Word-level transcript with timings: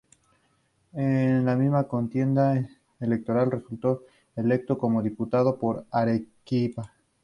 En 0.93 1.45
la 1.45 1.55
misma 1.55 1.83
contienda 1.87 2.55
electoral 3.01 3.51
resultó 3.51 4.01
electo 4.35 4.75
como 4.79 5.03
Diputado 5.03 5.59
por 5.59 5.85
Arequipa. 5.91 6.91